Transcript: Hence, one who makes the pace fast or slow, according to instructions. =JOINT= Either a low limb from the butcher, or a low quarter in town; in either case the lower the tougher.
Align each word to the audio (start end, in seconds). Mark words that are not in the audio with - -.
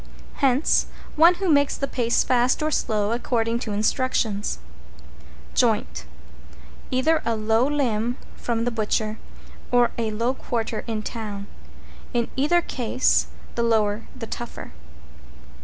Hence, 0.37 0.87
one 1.15 1.35
who 1.35 1.47
makes 1.47 1.77
the 1.77 1.87
pace 1.87 2.23
fast 2.23 2.63
or 2.63 2.71
slow, 2.71 3.11
according 3.11 3.59
to 3.59 3.71
instructions. 3.71 4.57
=JOINT= 5.53 6.05
Either 6.89 7.21
a 7.23 7.35
low 7.35 7.67
limb 7.67 8.17
from 8.35 8.65
the 8.65 8.71
butcher, 8.71 9.19
or 9.71 9.91
a 9.99 10.09
low 10.09 10.33
quarter 10.33 10.83
in 10.87 11.03
town; 11.03 11.45
in 12.15 12.31
either 12.35 12.63
case 12.63 13.27
the 13.53 13.61
lower 13.61 14.07
the 14.15 14.25
tougher. 14.25 14.71